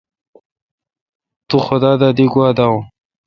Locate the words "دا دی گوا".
2.01-2.47